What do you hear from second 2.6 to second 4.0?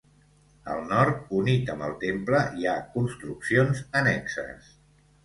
hi ha construccions